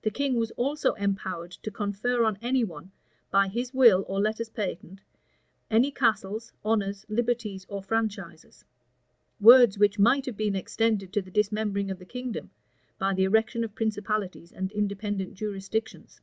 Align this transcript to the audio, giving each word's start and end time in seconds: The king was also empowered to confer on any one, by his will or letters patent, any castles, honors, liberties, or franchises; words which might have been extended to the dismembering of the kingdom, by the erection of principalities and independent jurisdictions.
The 0.00 0.10
king 0.10 0.36
was 0.36 0.50
also 0.52 0.94
empowered 0.94 1.50
to 1.50 1.70
confer 1.70 2.24
on 2.24 2.38
any 2.40 2.64
one, 2.64 2.92
by 3.30 3.48
his 3.48 3.74
will 3.74 4.02
or 4.08 4.18
letters 4.18 4.48
patent, 4.48 5.02
any 5.70 5.90
castles, 5.90 6.54
honors, 6.64 7.04
liberties, 7.10 7.66
or 7.68 7.82
franchises; 7.82 8.64
words 9.38 9.76
which 9.78 9.98
might 9.98 10.24
have 10.24 10.38
been 10.38 10.56
extended 10.56 11.12
to 11.12 11.20
the 11.20 11.30
dismembering 11.30 11.90
of 11.90 11.98
the 11.98 12.06
kingdom, 12.06 12.50
by 12.98 13.12
the 13.12 13.24
erection 13.24 13.62
of 13.62 13.74
principalities 13.74 14.52
and 14.52 14.72
independent 14.72 15.34
jurisdictions. 15.34 16.22